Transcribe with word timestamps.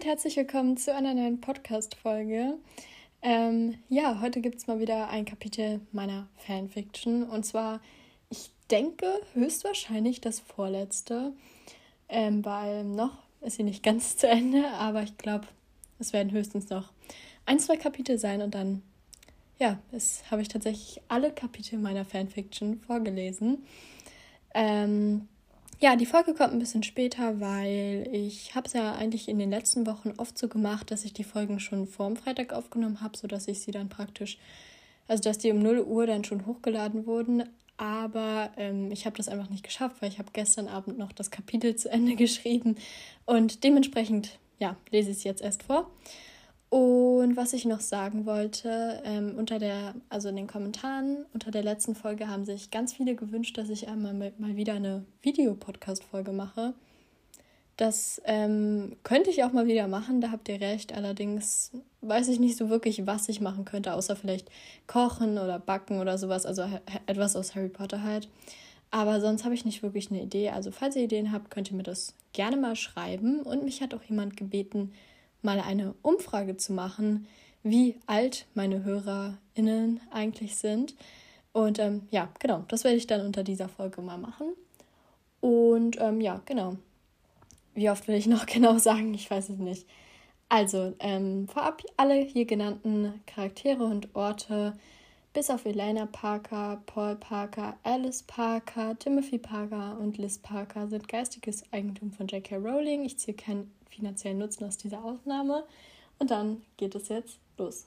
und 0.00 0.06
herzlich 0.06 0.38
willkommen 0.38 0.78
zu 0.78 0.94
einer 0.94 1.12
neuen 1.12 1.42
Podcast-Folge. 1.42 2.54
Ähm, 3.20 3.74
ja, 3.90 4.22
heute 4.22 4.40
gibt 4.40 4.56
es 4.56 4.66
mal 4.66 4.80
wieder 4.80 5.10
ein 5.10 5.26
Kapitel 5.26 5.82
meiner 5.92 6.26
Fanfiction 6.38 7.24
und 7.24 7.44
zwar, 7.44 7.82
ich 8.30 8.50
denke, 8.70 9.04
höchstwahrscheinlich 9.34 10.22
das 10.22 10.40
vorletzte, 10.40 11.34
ähm, 12.08 12.42
weil 12.46 12.84
noch 12.84 13.18
ist 13.42 13.56
sie 13.56 13.62
nicht 13.62 13.82
ganz 13.82 14.16
zu 14.16 14.26
Ende, 14.26 14.68
aber 14.68 15.02
ich 15.02 15.18
glaube, 15.18 15.46
es 15.98 16.14
werden 16.14 16.32
höchstens 16.32 16.70
noch 16.70 16.94
ein, 17.44 17.58
zwei 17.58 17.76
Kapitel 17.76 18.18
sein 18.18 18.40
und 18.40 18.54
dann, 18.54 18.80
ja, 19.58 19.78
habe 20.30 20.40
ich 20.40 20.48
tatsächlich 20.48 21.02
alle 21.08 21.30
Kapitel 21.30 21.78
meiner 21.78 22.06
Fanfiction 22.06 22.80
vorgelesen. 22.80 23.66
Ähm, 24.54 25.28
ja, 25.80 25.96
die 25.96 26.06
Folge 26.06 26.34
kommt 26.34 26.52
ein 26.52 26.58
bisschen 26.58 26.82
später, 26.82 27.40
weil 27.40 28.06
ich 28.12 28.54
habe 28.54 28.66
es 28.66 28.74
ja 28.74 28.94
eigentlich 28.94 29.28
in 29.28 29.38
den 29.38 29.50
letzten 29.50 29.86
Wochen 29.86 30.12
oft 30.18 30.36
so 30.36 30.46
gemacht, 30.46 30.90
dass 30.90 31.06
ich 31.06 31.14
die 31.14 31.24
Folgen 31.24 31.58
schon 31.58 31.86
vor 31.86 32.06
dem 32.06 32.16
Freitag 32.16 32.52
aufgenommen 32.52 33.00
habe, 33.00 33.16
sodass 33.16 33.48
ich 33.48 33.60
sie 33.60 33.70
dann 33.70 33.88
praktisch, 33.88 34.38
also 35.08 35.22
dass 35.22 35.38
die 35.38 35.50
um 35.50 35.58
0 35.58 35.80
Uhr 35.80 36.06
dann 36.06 36.24
schon 36.24 36.44
hochgeladen 36.44 37.06
wurden. 37.06 37.44
Aber 37.78 38.50
ähm, 38.58 38.92
ich 38.92 39.06
habe 39.06 39.16
das 39.16 39.28
einfach 39.28 39.48
nicht 39.48 39.64
geschafft, 39.64 39.96
weil 40.00 40.10
ich 40.10 40.18
habe 40.18 40.28
gestern 40.34 40.68
Abend 40.68 40.98
noch 40.98 41.12
das 41.12 41.30
Kapitel 41.30 41.74
zu 41.76 41.90
Ende 41.90 42.14
geschrieben 42.16 42.76
und 43.24 43.64
dementsprechend, 43.64 44.38
ja, 44.58 44.76
lese 44.90 45.10
ich 45.10 45.16
es 45.18 45.24
jetzt 45.24 45.40
erst 45.40 45.62
vor. 45.62 45.90
Und 46.70 47.36
was 47.36 47.52
ich 47.52 47.64
noch 47.64 47.80
sagen 47.80 48.26
wollte, 48.26 49.02
ähm, 49.04 49.34
unter 49.36 49.58
der, 49.58 49.94
also 50.08 50.28
in 50.28 50.36
den 50.36 50.46
Kommentaren 50.46 51.26
unter 51.34 51.50
der 51.50 51.64
letzten 51.64 51.96
Folge 51.96 52.28
haben 52.28 52.44
sich 52.44 52.70
ganz 52.70 52.92
viele 52.92 53.16
gewünscht, 53.16 53.58
dass 53.58 53.68
ich 53.70 53.88
einmal 53.88 54.14
mal 54.14 54.56
wieder 54.56 54.74
eine 54.74 55.04
Videopodcast-Folge 55.22 56.30
mache. 56.30 56.74
Das 57.76 58.22
ähm, 58.24 58.94
könnte 59.02 59.30
ich 59.30 59.42
auch 59.42 59.52
mal 59.52 59.66
wieder 59.66 59.88
machen, 59.88 60.20
da 60.20 60.30
habt 60.30 60.48
ihr 60.48 60.60
recht. 60.60 60.92
Allerdings 60.92 61.72
weiß 62.02 62.28
ich 62.28 62.38
nicht 62.38 62.56
so 62.56 62.70
wirklich, 62.70 63.04
was 63.04 63.28
ich 63.28 63.40
machen 63.40 63.64
könnte, 63.64 63.94
außer 63.94 64.14
vielleicht 64.14 64.48
kochen 64.86 65.38
oder 65.38 65.58
backen 65.58 65.98
oder 65.98 66.18
sowas. 66.18 66.46
Also 66.46 66.62
etwas 67.06 67.34
aus 67.34 67.56
Harry 67.56 67.68
Potter 67.68 68.04
halt. 68.04 68.28
Aber 68.92 69.20
sonst 69.20 69.44
habe 69.44 69.54
ich 69.54 69.64
nicht 69.64 69.82
wirklich 69.82 70.10
eine 70.10 70.22
Idee. 70.22 70.50
Also 70.50 70.70
falls 70.70 70.94
ihr 70.94 71.04
Ideen 71.04 71.32
habt, 71.32 71.50
könnt 71.50 71.70
ihr 71.70 71.76
mir 71.76 71.82
das 71.82 72.14
gerne 72.32 72.56
mal 72.56 72.76
schreiben. 72.76 73.40
Und 73.40 73.64
mich 73.64 73.82
hat 73.82 73.94
auch 73.94 74.02
jemand 74.02 74.36
gebeten, 74.36 74.92
mal 75.42 75.60
eine 75.60 75.94
Umfrage 76.02 76.56
zu 76.56 76.72
machen, 76.72 77.26
wie 77.62 77.96
alt 78.06 78.46
meine 78.54 78.84
HörerInnen 78.84 80.00
eigentlich 80.10 80.56
sind. 80.56 80.94
Und 81.52 81.78
ähm, 81.78 82.02
ja, 82.10 82.28
genau, 82.38 82.64
das 82.68 82.84
werde 82.84 82.96
ich 82.96 83.06
dann 83.06 83.24
unter 83.24 83.42
dieser 83.42 83.68
Folge 83.68 84.02
mal 84.02 84.18
machen. 84.18 84.52
Und 85.40 86.00
ähm, 86.00 86.20
ja, 86.20 86.40
genau. 86.44 86.76
Wie 87.74 87.90
oft 87.90 88.06
will 88.08 88.14
ich 88.16 88.26
noch 88.26 88.46
genau 88.46 88.78
sagen? 88.78 89.14
Ich 89.14 89.30
weiß 89.30 89.50
es 89.50 89.58
nicht. 89.58 89.86
Also, 90.48 90.94
ähm, 90.98 91.46
vorab 91.46 91.82
alle 91.96 92.14
hier 92.14 92.44
genannten 92.44 93.22
Charaktere 93.26 93.84
und 93.84 94.14
Orte, 94.16 94.76
bis 95.32 95.48
auf 95.48 95.64
Elena 95.64 96.06
Parker, 96.06 96.82
Paul 96.86 97.14
Parker, 97.14 97.78
Alice 97.84 98.24
Parker, 98.24 98.98
Timothy 98.98 99.38
Parker 99.38 99.96
und 100.00 100.18
Liz 100.18 100.38
Parker, 100.38 100.88
sind 100.88 101.06
geistiges 101.06 101.62
Eigentum 101.72 102.10
von 102.10 102.26
J.K. 102.26 102.56
Rowling. 102.56 103.04
Ich 103.04 103.18
ziehe 103.18 103.36
keinen 103.36 103.70
finanziellen 103.90 104.38
Nutzen 104.38 104.64
aus 104.64 104.76
dieser 104.76 105.04
Aufnahme. 105.04 105.64
Und 106.18 106.30
dann 106.30 106.62
geht 106.76 106.94
es 106.94 107.08
jetzt 107.08 107.38
los. 107.58 107.86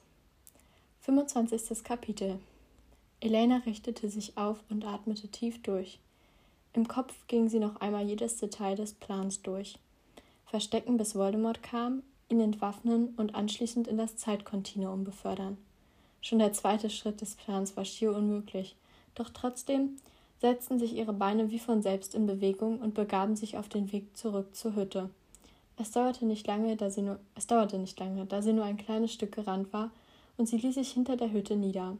25. 1.02 1.84
Kapitel. 1.84 2.40
Elena 3.20 3.58
richtete 3.66 4.10
sich 4.10 4.38
auf 4.38 4.64
und 4.70 4.86
atmete 4.86 5.28
tief 5.28 5.62
durch. 5.62 6.00
Im 6.74 6.88
Kopf 6.88 7.14
ging 7.28 7.50
sie 7.50 7.60
noch 7.60 7.78
einmal 7.82 8.06
jedes 8.06 8.38
Detail 8.38 8.76
des 8.76 8.94
Plans 8.94 9.42
durch. 9.42 9.78
Verstecken, 10.46 10.98
bis 10.98 11.16
Voldemort 11.16 11.64
kam, 11.64 12.04
ihn 12.30 12.40
entwaffnen 12.40 13.14
und 13.18 13.36
anschließend 13.36 13.88
in 13.88 13.98
das 13.98 14.18
Zeitkontinuum 14.18 15.04
befördern. 15.04 15.58
Schon 16.22 16.40
der 16.40 16.54
zweite 16.54 16.90
Schritt 16.90 17.22
des 17.22 17.36
Plans 17.36 17.76
war 17.78 17.86
schier 17.86 18.16
unmöglich, 18.16 18.76
doch 19.16 19.30
trotzdem 19.30 19.98
setzten 20.42 20.80
sich 20.80 20.96
ihre 20.96 21.14
Beine 21.14 21.52
wie 21.52 21.60
von 21.60 21.82
selbst 21.82 22.16
in 22.16 22.26
Bewegung 22.26 22.80
und 22.80 22.94
begaben 22.94 23.36
sich 23.36 23.58
auf 23.58 23.70
den 23.70 23.92
Weg 23.92 24.18
zurück 24.18 24.56
zur 24.56 24.76
Hütte. 24.76 25.10
Es 25.78 25.92
dauerte 25.92 26.26
nicht 26.26 26.46
lange, 26.46 26.76
da 26.76 26.90
sie 26.90 27.02
nur, 27.02 27.20
es 27.36 27.48
dauerte 27.48 27.80
nicht 27.80 28.00
lange, 28.00 28.26
da 28.26 28.42
sie 28.42 28.54
nur 28.54 28.66
ein 28.66 28.78
kleines 28.78 29.14
Stück 29.14 29.32
gerannt 29.34 29.74
war, 29.74 29.92
und 30.38 30.48
sie 30.48 30.58
ließ 30.58 30.76
sich 30.76 30.92
hinter 30.92 31.18
der 31.18 31.32
Hütte 31.32 31.56
nieder. 31.56 31.98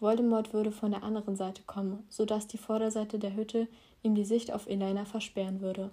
Voldemort 0.00 0.52
würde 0.52 0.70
von 0.70 0.92
der 0.92 1.02
anderen 1.02 1.36
Seite 1.36 1.62
kommen, 1.66 2.04
so 2.08 2.24
dass 2.24 2.46
die 2.46 2.58
Vorderseite 2.58 3.18
der 3.18 3.34
Hütte 3.34 3.66
ihm 4.02 4.14
die 4.14 4.24
Sicht 4.24 4.52
auf 4.52 4.68
Elena 4.68 5.04
versperren 5.04 5.60
würde. 5.60 5.90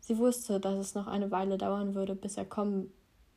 Sie 0.00 0.18
wusste, 0.18 0.60
dass 0.60 0.78
es 0.78 0.94
noch 0.94 1.06
eine 1.06 1.30
Weile 1.30 1.58
dauern 1.58 1.94
würde, 1.94 2.14
bis 2.14 2.36
er 2.36 2.44
kommen 2.44 2.92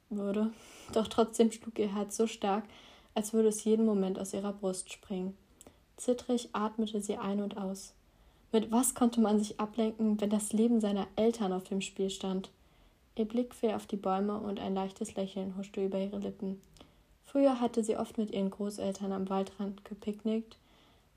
würde, 0.10 0.52
doch 0.94 1.08
trotzdem 1.08 1.52
schlug 1.52 1.80
ihr 1.80 1.94
Herz 1.94 2.18
so 2.18 2.28
stark, 2.28 2.64
als 3.14 3.34
würde 3.34 3.50
es 3.50 3.64
jeden 3.64 3.86
Moment 3.86 4.20
aus 4.20 4.34
ihrer 4.34 4.54
Brust 4.54 4.92
springen. 4.92 5.38
Zittrig 5.98 6.50
atmete 6.54 7.02
sie 7.02 7.18
ein 7.18 7.42
und 7.42 7.58
aus. 7.58 7.94
Mit 8.52 8.72
was 8.72 8.96
konnte 8.96 9.22
man 9.22 9.40
sich 9.40 9.60
ablenken, 9.60 10.20
wenn 10.20 10.30
das 10.30 10.52
Leben 10.52 10.82
seiner 10.82 11.08
Eltern 11.16 11.54
auf 11.54 11.64
dem 11.64 11.80
Spiel 11.80 12.10
stand? 12.10 12.50
Ihr 13.22 13.28
Blick 13.28 13.54
fiel 13.54 13.74
auf 13.76 13.86
die 13.86 13.98
Bäume 13.98 14.40
und 14.40 14.60
ein 14.60 14.74
leichtes 14.74 15.14
Lächeln 15.14 15.56
huschte 15.56 15.86
über 15.86 16.00
ihre 16.00 16.18
Lippen. 16.18 16.60
Früher 17.24 17.62
hatte 17.62 17.84
sie 17.84 17.96
oft 17.96 18.18
mit 18.18 18.32
ihren 18.32 18.50
Großeltern 18.50 19.12
am 19.12 19.30
Waldrand 19.30 19.86
gepicknickt, 19.86 20.58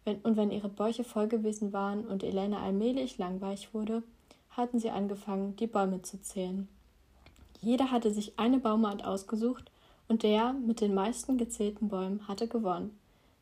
wenn, 0.05 0.17
und 0.17 0.37
wenn 0.37 0.51
ihre 0.51 0.69
Bäuche 0.69 1.03
voll 1.03 1.29
gewesen 1.29 1.73
waren 1.73 2.07
und 2.07 2.23
Elena 2.23 2.63
allmählich 2.63 3.17
langweich 3.17 3.73
wurde, 3.73 4.03
hatten 4.51 4.81
sie 4.81 4.91
angefangen, 4.91 5.57
die 5.57 5.67
Bäume 5.67 6.03
zu 6.03 6.21
zählen. 6.21 6.69
Jeder 7.63 7.91
hatte 7.91 8.13
sich 8.13 8.39
eine 8.39 8.59
Baumart 8.59 9.03
ausgesucht 9.03 9.71
und 10.07 10.25
der 10.25 10.53
mit 10.53 10.83
den 10.83 10.93
meisten 10.93 11.39
gezählten 11.39 11.89
Bäumen 11.89 12.29
hatte 12.29 12.49
gewonnen. 12.49 12.95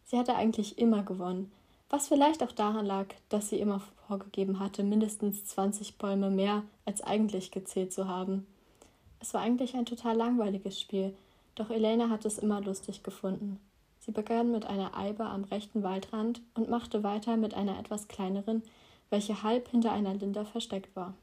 Sie 0.05 0.17
hatte 0.17 0.37
eigentlich 0.37 0.79
immer 0.79 1.03
gewonnen, 1.03 1.51
was 1.91 2.07
vielleicht 2.07 2.45
auch 2.45 2.53
daran 2.53 2.87
lag, 2.87 3.07
dass 3.29 3.49
sie 3.49 3.59
immer 3.59 3.83
vorgegeben 4.07 4.61
hatte, 4.61 4.85
mindestens 4.85 5.47
20 5.47 5.99
Bäume 5.99 6.31
mehr 6.31 6.63
als 6.85 7.03
eigentlich 7.03 7.51
gezählt 7.51 7.93
zu 7.93 8.07
haben. 8.07 8.47
Es 9.23 9.33
war 9.35 9.41
eigentlich 9.41 9.77
ein 9.77 9.87
total 9.87 10.17
langweiliges 10.17 10.81
Spiel, 10.81 11.15
doch 11.55 11.71
Elena 11.71 12.11
hat 12.11 12.25
es 12.25 12.39
immer 12.39 12.61
lustig 12.61 13.05
gefunden. 13.05 13.61
Sie 14.01 14.11
begann 14.11 14.51
mit 14.51 14.67
einer 14.67 14.97
Eibe 14.97 15.25
am 15.25 15.45
rechten 15.45 15.85
Waldrand 15.85 16.43
und 16.55 16.69
machte 16.69 17.05
weiter 17.05 17.37
mit 17.37 17.55
einer 17.55 17.79
etwas 17.79 18.09
kleineren, 18.09 18.65
welche 19.11 19.45
halb 19.45 19.69
hinter 19.69 19.93
einer 19.93 20.13
Linde 20.13 20.45
versteckt 20.45 20.97
war. 20.97 21.15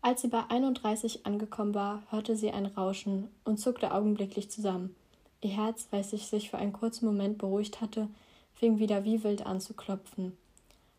Als 0.00 0.22
sie 0.22 0.28
bei 0.28 0.44
31 0.48 1.26
angekommen 1.26 1.74
war, 1.74 2.04
hörte 2.10 2.36
sie 2.36 2.52
ein 2.52 2.66
Rauschen 2.66 3.28
und 3.44 3.58
zuckte 3.58 3.92
augenblicklich 3.92 4.48
zusammen. 4.48 4.94
Ihr 5.40 5.50
Herz, 5.50 5.88
welches 5.90 6.30
sich 6.30 6.50
für 6.50 6.58
einen 6.58 6.72
kurzen 6.72 7.06
Moment 7.06 7.36
beruhigt 7.36 7.80
hatte, 7.80 8.06
fing 8.54 8.78
wieder 8.78 9.02
wie 9.02 9.24
wild 9.24 9.44
an 9.44 9.60
zu 9.60 9.74
klopfen. 9.74 10.36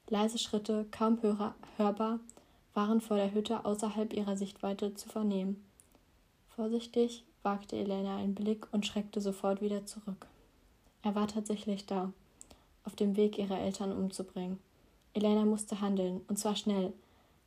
Leise 0.09 0.38
Schritte, 0.38 0.85
kaum 0.91 1.20
hörbar, 1.78 2.20
waren 2.74 3.00
vor 3.00 3.16
der 3.16 3.34
Hütte 3.34 3.64
außerhalb 3.64 4.12
ihrer 4.12 4.35
Sichtweite 4.35 4.96
zu 4.96 5.08
vernehmen. 5.08 5.64
Vorsichtig 6.56 7.24
wagte 7.41 7.75
Elena 7.75 8.18
einen 8.18 8.36
Blick 8.36 8.68
und 8.72 8.86
schreckte 8.86 9.22
sofort 9.22 9.62
wieder 9.62 9.86
zurück. 9.88 10.28
Er 11.02 11.16
war 11.16 11.28
tatsächlich 11.28 11.88
da, 11.88 12.14
auf 12.84 12.96
dem 12.96 13.18
Weg, 13.18 13.40
ihre 13.40 13.58
Eltern 13.58 13.91
umzubringen. 13.91 14.59
Elena 15.14 15.46
musste 15.46 15.81
handeln, 15.81 16.22
und 16.28 16.38
zwar 16.38 16.56
schnell. 16.56 16.94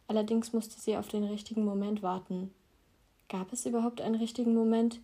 Allerdings 0.08 0.52
musste 0.52 0.80
sie 0.80 0.96
auf 0.96 1.08
den 1.08 1.24
richtigen 1.24 1.64
Moment 1.64 2.02
warten. 2.02 2.50
Gab 3.28 3.52
es 3.52 3.64
überhaupt 3.64 4.00
einen 4.00 4.16
richtigen 4.16 4.54
Moment? 4.54 5.00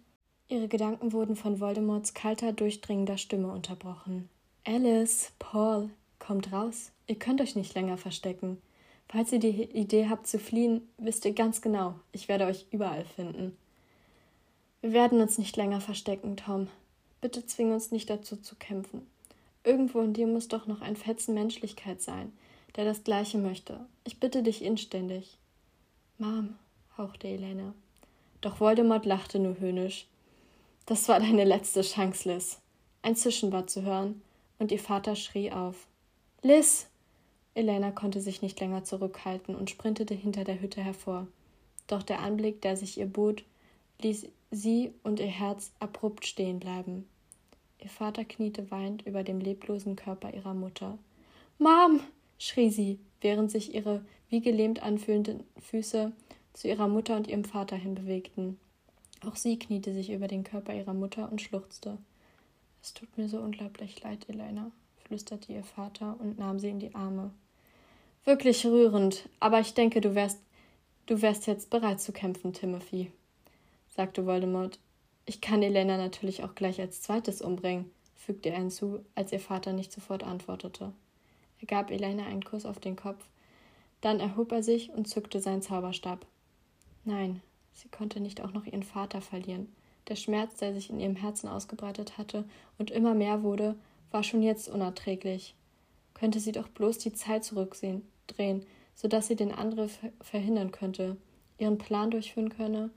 Ihre 0.48 0.68
Gedanken 0.68 1.12
wurden 1.12 1.36
von 1.36 1.60
Voldemorts 1.60 2.12
kalter, 2.12 2.52
durchdringender 2.52 3.18
Stimme 3.18 3.52
unterbrochen. 3.52 4.28
Alice, 4.64 5.32
Paul, 5.38 5.90
kommt 6.18 6.52
raus. 6.52 6.90
Ihr 7.06 7.18
könnt 7.18 7.40
euch 7.40 7.56
nicht 7.56 7.74
länger 7.74 7.98
verstecken. 7.98 8.58
Falls 9.08 9.32
ihr 9.32 9.38
die 9.38 9.62
Idee 9.62 10.08
habt 10.08 10.26
zu 10.26 10.38
fliehen, 10.38 10.88
wisst 10.98 11.24
ihr 11.24 11.34
ganz 11.34 11.60
genau, 11.60 11.94
ich 12.12 12.28
werde 12.28 12.46
euch 12.46 12.66
überall 12.70 13.04
finden. 13.04 13.56
Wir 14.82 14.92
werden 14.92 15.20
uns 15.20 15.38
nicht 15.38 15.56
länger 15.56 15.80
verstecken, 15.80 16.36
Tom. 16.36 16.66
Bitte 17.20 17.46
zwing 17.46 17.72
uns 17.72 17.92
nicht 17.92 18.10
dazu 18.10 18.36
zu 18.36 18.56
kämpfen. 18.56 19.06
Irgendwo 19.62 20.00
in 20.00 20.12
dir 20.12 20.26
muss 20.26 20.48
doch 20.48 20.66
noch 20.66 20.80
ein 20.80 20.96
Fetzen 20.96 21.34
Menschlichkeit 21.34 22.02
sein, 22.02 22.32
der 22.74 22.84
das 22.84 23.04
Gleiche 23.04 23.38
möchte. 23.38 23.78
Ich 24.02 24.18
bitte 24.18 24.42
dich 24.42 24.60
inständig. 24.62 25.38
Mom, 26.18 26.56
hauchte 26.98 27.28
Elena. 27.28 27.74
Doch 28.40 28.58
Voldemort 28.58 29.06
lachte 29.06 29.38
nur 29.38 29.60
höhnisch. 29.60 30.08
Das 30.86 31.08
war 31.08 31.20
deine 31.20 31.44
letzte 31.44 31.82
Chance, 31.82 32.32
Liz. 32.32 32.58
Ein 33.02 33.14
Zischen 33.14 33.52
war 33.52 33.68
zu 33.68 33.82
hören, 33.82 34.20
und 34.58 34.72
ihr 34.72 34.80
Vater 34.80 35.14
schrie 35.14 35.52
auf. 35.52 35.86
Liz! 36.42 36.88
Elena 37.54 37.92
konnte 37.92 38.20
sich 38.20 38.42
nicht 38.42 38.58
länger 38.58 38.82
zurückhalten 38.82 39.54
und 39.54 39.70
sprintete 39.70 40.14
hinter 40.14 40.42
der 40.42 40.60
Hütte 40.60 40.80
hervor. 40.80 41.28
Doch 41.86 42.02
der 42.02 42.18
Anblick, 42.18 42.62
der 42.62 42.76
sich 42.76 42.98
ihr 42.98 43.06
bot, 43.06 43.44
ließ 44.00 44.26
sie 44.52 44.92
und 45.02 45.18
ihr 45.18 45.26
Herz 45.26 45.72
abrupt 45.80 46.26
stehen 46.26 46.60
bleiben. 46.60 47.08
Ihr 47.80 47.88
Vater 47.88 48.24
kniete 48.24 48.70
weinend 48.70 49.04
über 49.06 49.24
dem 49.24 49.40
leblosen 49.40 49.96
Körper 49.96 50.32
ihrer 50.32 50.54
Mutter. 50.54 50.98
Mom! 51.58 52.00
schrie 52.38 52.70
sie, 52.70 52.98
während 53.20 53.50
sich 53.50 53.74
ihre 53.74 54.04
wie 54.28 54.40
gelähmt 54.40 54.82
anfühlenden 54.82 55.42
Füße 55.58 56.12
zu 56.52 56.68
ihrer 56.68 56.88
Mutter 56.88 57.16
und 57.16 57.26
ihrem 57.26 57.44
Vater 57.44 57.76
hinbewegten. 57.76 58.58
Auch 59.26 59.36
sie 59.36 59.58
kniete 59.58 59.92
sich 59.92 60.10
über 60.10 60.28
den 60.28 60.44
Körper 60.44 60.74
ihrer 60.74 60.94
Mutter 60.94 61.30
und 61.30 61.40
schluchzte. 61.40 61.98
Es 62.82 62.94
tut 62.94 63.16
mir 63.16 63.28
so 63.28 63.38
unglaublich 63.38 64.02
leid, 64.02 64.28
Elena, 64.28 64.70
flüsterte 65.04 65.52
ihr 65.52 65.64
Vater 65.64 66.16
und 66.18 66.38
nahm 66.38 66.58
sie 66.58 66.70
in 66.70 66.80
die 66.80 66.94
Arme. 66.94 67.30
Wirklich 68.24 68.66
rührend, 68.66 69.28
aber 69.40 69.60
ich 69.60 69.74
denke, 69.74 70.00
du 70.00 70.14
wärst 70.14 70.40
du 71.06 71.20
wärst 71.22 71.46
jetzt 71.46 71.70
bereit 71.70 72.00
zu 72.00 72.12
kämpfen, 72.12 72.52
Timothy, 72.52 73.10
sagte 73.94 74.24
Voldemort. 74.24 74.78
Ich 75.26 75.40
kann 75.40 75.62
Elena 75.62 75.96
natürlich 75.96 76.42
auch 76.42 76.54
gleich 76.54 76.80
als 76.80 77.02
zweites 77.02 77.42
umbringen, 77.42 77.90
fügte 78.16 78.48
er 78.48 78.58
hinzu, 78.58 79.00
als 79.14 79.32
ihr 79.32 79.40
Vater 79.40 79.72
nicht 79.72 79.92
sofort 79.92 80.24
antwortete. 80.24 80.92
Er 81.60 81.66
gab 81.66 81.90
Elena 81.90 82.24
einen 82.24 82.42
Kuss 82.42 82.64
auf 82.64 82.80
den 82.80 82.96
Kopf, 82.96 83.22
dann 84.00 84.18
erhob 84.18 84.50
er 84.50 84.62
sich 84.62 84.90
und 84.90 85.08
zückte 85.08 85.40
seinen 85.40 85.62
Zauberstab. 85.62 86.26
Nein, 87.04 87.42
sie 87.72 87.88
konnte 87.88 88.20
nicht 88.20 88.40
auch 88.40 88.52
noch 88.52 88.64
ihren 88.64 88.82
Vater 88.82 89.20
verlieren. 89.20 89.68
Der 90.08 90.16
Schmerz, 90.16 90.56
der 90.56 90.72
sich 90.72 90.90
in 90.90 90.98
ihrem 90.98 91.14
Herzen 91.14 91.48
ausgebreitet 91.48 92.18
hatte 92.18 92.44
und 92.78 92.90
immer 92.90 93.14
mehr 93.14 93.42
wurde, 93.42 93.76
war 94.10 94.24
schon 94.24 94.42
jetzt 94.42 94.68
unerträglich. 94.68 95.54
Könnte 96.14 96.40
sie 96.40 96.52
doch 96.52 96.68
bloß 96.68 96.98
die 96.98 97.12
Zeit 97.12 97.44
zurücksehen, 97.44 98.02
drehen, 98.26 98.64
so 98.94 99.06
dass 99.06 99.28
sie 99.28 99.36
den 99.36 99.52
Angriff 99.52 99.98
verhindern 100.20 100.72
könnte, 100.72 101.16
ihren 101.58 101.78
Plan 101.78 102.10
durchführen 102.10 102.48
könne, 102.48 102.90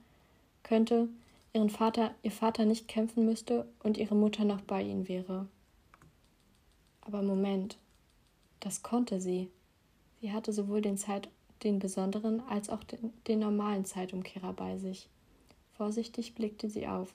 könnte, 0.66 1.08
ihren 1.52 1.70
Vater, 1.70 2.14
ihr 2.22 2.32
Vater 2.32 2.64
nicht 2.64 2.88
kämpfen 2.88 3.24
müsste 3.24 3.66
und 3.82 3.96
ihre 3.96 4.16
Mutter 4.16 4.44
noch 4.44 4.60
bei 4.62 4.82
ihnen 4.82 5.08
wäre. 5.08 5.46
Aber 7.00 7.22
Moment, 7.22 7.78
das 8.60 8.82
konnte 8.82 9.20
sie. 9.20 9.48
Sie 10.20 10.32
hatte 10.32 10.52
sowohl 10.52 10.82
den 10.82 10.98
Zeit, 10.98 11.28
den 11.62 11.78
besonderen 11.78 12.40
als 12.48 12.68
auch 12.68 12.82
den, 12.82 13.12
den 13.28 13.38
normalen 13.38 13.84
Zeitumkehrer 13.84 14.52
bei 14.52 14.76
sich. 14.76 15.08
Vorsichtig 15.76 16.34
blickte 16.34 16.68
sie 16.68 16.88
auf. 16.88 17.14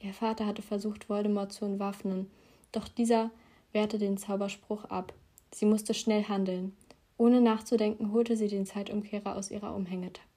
Ihr 0.00 0.12
Vater 0.12 0.46
hatte 0.46 0.62
versucht, 0.62 1.08
Voldemort 1.08 1.52
zu 1.52 1.64
entwaffnen, 1.64 2.30
doch 2.72 2.88
dieser 2.88 3.30
wehrte 3.72 3.98
den 3.98 4.18
Zauberspruch 4.18 4.84
ab. 4.86 5.12
Sie 5.52 5.66
musste 5.66 5.94
schnell 5.94 6.24
handeln. 6.24 6.76
Ohne 7.16 7.40
nachzudenken 7.40 8.12
holte 8.12 8.36
sie 8.36 8.48
den 8.48 8.66
Zeitumkehrer 8.66 9.36
aus 9.36 9.50
ihrer 9.50 9.74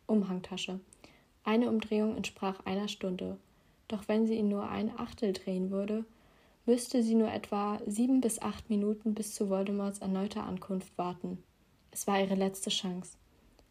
Umhangtasche. 0.07 0.79
Eine 1.43 1.69
Umdrehung 1.69 2.15
entsprach 2.15 2.65
einer 2.65 2.87
Stunde. 2.87 3.37
Doch 3.87 4.07
wenn 4.07 4.27
sie 4.27 4.35
ihn 4.35 4.49
nur 4.49 4.69
ein 4.69 4.97
Achtel 4.97 5.33
drehen 5.33 5.71
würde, 5.71 6.05
müsste 6.65 7.03
sie 7.03 7.15
nur 7.15 7.31
etwa 7.31 7.79
sieben 7.85 8.21
bis 8.21 8.41
acht 8.41 8.69
Minuten 8.69 9.13
bis 9.13 9.33
zu 9.33 9.49
Voldemorts 9.49 9.99
erneuter 9.99 10.43
Ankunft 10.43 10.97
warten. 10.97 11.43
Es 11.91 12.07
war 12.07 12.19
ihre 12.21 12.35
letzte 12.35 12.69
Chance. 12.69 13.17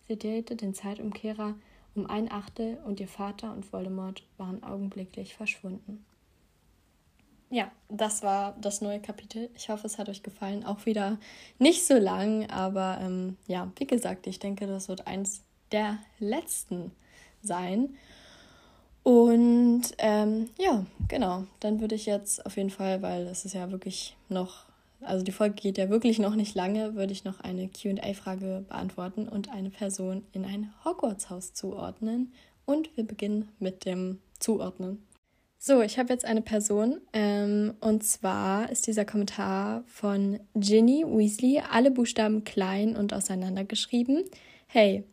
Sie 0.06 0.18
drehte 0.18 0.56
den 0.56 0.74
Zeitumkehrer 0.74 1.54
um 1.94 2.06
ein 2.06 2.30
Achtel 2.30 2.78
und 2.84 3.00
ihr 3.00 3.08
Vater 3.08 3.52
und 3.52 3.72
Voldemort 3.72 4.22
waren 4.36 4.62
augenblicklich 4.62 5.34
verschwunden. 5.34 6.04
Ja, 7.52 7.70
das 7.88 8.22
war 8.22 8.56
das 8.60 8.80
neue 8.80 9.00
Kapitel. 9.00 9.50
Ich 9.56 9.70
hoffe, 9.70 9.86
es 9.86 9.98
hat 9.98 10.08
euch 10.08 10.22
gefallen. 10.22 10.64
Auch 10.64 10.86
wieder 10.86 11.18
nicht 11.58 11.84
so 11.84 11.94
lang, 11.94 12.48
aber 12.48 12.98
ähm, 13.00 13.36
ja, 13.48 13.72
wie 13.76 13.86
gesagt, 13.88 14.28
ich 14.28 14.38
denke, 14.38 14.68
das 14.68 14.88
wird 14.88 15.08
eins 15.08 15.42
der 15.72 15.98
letzten 16.20 16.92
sein. 17.42 17.94
Und 19.02 19.82
ähm, 19.98 20.50
ja, 20.58 20.84
genau, 21.08 21.44
dann 21.60 21.80
würde 21.80 21.94
ich 21.94 22.06
jetzt 22.06 22.44
auf 22.44 22.56
jeden 22.56 22.70
Fall, 22.70 23.02
weil 23.02 23.26
es 23.26 23.44
ist 23.44 23.54
ja 23.54 23.70
wirklich 23.70 24.16
noch, 24.28 24.66
also 25.00 25.24
die 25.24 25.32
Folge 25.32 25.54
geht 25.54 25.78
ja 25.78 25.88
wirklich 25.88 26.18
noch 26.18 26.34
nicht 26.34 26.54
lange, 26.54 26.94
würde 26.94 27.12
ich 27.12 27.24
noch 27.24 27.40
eine 27.40 27.68
QA-Frage 27.68 28.64
beantworten 28.68 29.28
und 29.28 29.50
eine 29.50 29.70
Person 29.70 30.24
in 30.32 30.44
ein 30.44 30.72
Hogwarts-Haus 30.84 31.54
zuordnen. 31.54 32.32
Und 32.66 32.94
wir 32.96 33.04
beginnen 33.04 33.48
mit 33.58 33.84
dem 33.84 34.20
Zuordnen. 34.38 35.02
So, 35.62 35.82
ich 35.82 35.98
habe 35.98 36.10
jetzt 36.10 36.24
eine 36.24 36.40
Person 36.40 37.02
ähm, 37.12 37.74
und 37.80 38.02
zwar 38.02 38.70
ist 38.70 38.86
dieser 38.86 39.04
Kommentar 39.04 39.84
von 39.86 40.40
Ginny 40.54 41.04
Weasley, 41.06 41.62
alle 41.70 41.90
Buchstaben 41.90 42.44
klein 42.44 42.96
und 42.96 43.12
auseinandergeschrieben. 43.12 44.24
Hey, 44.68 45.04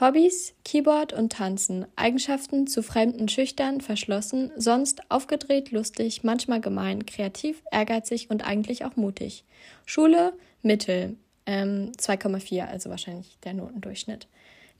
Hobbys, 0.00 0.54
Keyboard 0.64 1.12
und 1.12 1.32
Tanzen, 1.32 1.84
Eigenschaften 1.96 2.68
zu 2.68 2.84
Fremden 2.84 3.28
schüchtern, 3.28 3.80
verschlossen, 3.80 4.52
sonst 4.56 5.10
aufgedreht, 5.10 5.72
lustig, 5.72 6.22
manchmal 6.22 6.60
gemein, 6.60 7.04
kreativ, 7.04 7.64
ehrgeizig 7.72 8.30
und 8.30 8.46
eigentlich 8.46 8.84
auch 8.84 8.94
mutig. 8.94 9.44
Schule, 9.86 10.34
Mittel, 10.62 11.16
ähm, 11.46 11.90
2,4, 11.98 12.66
also 12.66 12.90
wahrscheinlich 12.90 13.38
der 13.42 13.54
Notendurchschnitt. 13.54 14.28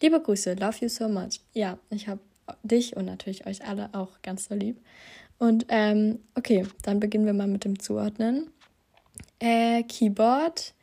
Liebe 0.00 0.20
Grüße, 0.20 0.55
love 0.55 0.76
you 0.81 0.88
so 0.88 1.09
much. 1.09 1.41
Ja, 1.53 1.79
ich 1.91 2.06
habe 2.06 2.21
dich 2.62 2.97
und 2.97 3.06
natürlich 3.06 3.44
euch 3.44 3.67
alle 3.67 3.91
auch 3.94 4.23
ganz 4.23 4.44
so 4.44 4.55
lieb. 4.55 4.81
Und 5.38 5.67
ähm, 5.69 6.21
okay, 6.37 6.64
dann 6.82 7.00
beginnen 7.00 7.26
wir 7.26 7.32
mal 7.32 7.49
mit 7.49 7.64
dem 7.64 7.81
Zuordnen. 7.81 8.53
Äh, 9.41 9.82
Keyboard. 9.82 10.75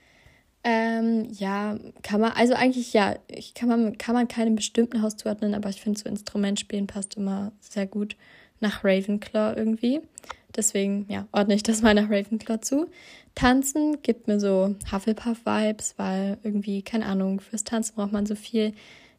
Ähm, 0.68 1.28
ja, 1.32 1.78
kann 2.02 2.20
man, 2.20 2.32
also 2.32 2.56
eigentlich 2.56 2.92
ja, 2.92 3.18
ich 3.28 3.54
kann 3.54 3.70
man, 3.70 4.00
kann 4.00 4.16
man 4.16 4.28
keinem 4.28 4.56
bestimmten 4.56 5.04
Haus 5.04 5.16
zuordnen, 5.16 5.54
aber 5.54 5.70
ich 5.70 5.80
finde 5.80 6.00
so 6.00 6.10
Instrumentspielen 6.10 6.88
passt 6.88 7.18
immer 7.18 7.52
sehr 7.60 7.86
gut 7.86 8.18
nach 8.62 8.84
Ravenclaw 8.84 9.56
irgendwie. 9.56 10.02
Deswegen, 10.56 11.06
ja, 11.08 11.28
ordne 11.32 11.54
ich 11.54 11.62
das 11.62 11.84
mal 11.84 11.94
nach 11.94 12.10
Ravenclaw 12.10 12.62
zu. 12.62 12.88
Tanzen 13.36 14.02
gibt 14.02 14.28
mir 14.28 14.40
so 14.40 14.76
Hufflepuff-Vibes, 14.92 15.94
weil 15.98 16.40
irgendwie, 16.42 16.82
keine 16.82 17.06
Ahnung, 17.06 17.42
fürs 17.42 17.64
Tanzen 17.64 17.94
braucht 17.94 18.12
man 18.12 18.26
so 18.26 18.34
viel 18.34 18.74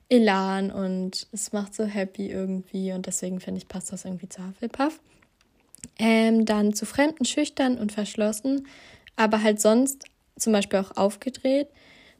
Elan 0.08 0.72
und 0.72 1.28
es 1.30 1.52
macht 1.52 1.76
so 1.76 1.84
happy 1.84 2.28
irgendwie 2.28 2.92
und 2.92 3.06
deswegen 3.06 3.38
finde 3.38 3.58
ich, 3.58 3.68
passt 3.68 3.92
das 3.92 4.04
irgendwie 4.04 4.28
zu 4.28 4.44
Hufflepuff. 4.44 4.98
Ähm, 5.96 6.44
dann 6.44 6.74
zu 6.74 6.86
Fremden 6.86 7.24
schüchtern 7.24 7.78
und 7.78 7.92
verschlossen, 7.92 8.66
aber 9.14 9.44
halt 9.44 9.60
sonst 9.60 10.06
zum 10.38 10.52
Beispiel 10.52 10.78
auch 10.78 10.96
aufgedreht. 10.96 11.68